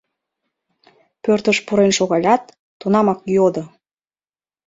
[1.23, 2.43] Пӧртыш пурен шогалят,
[2.79, 3.63] тунамак йодо: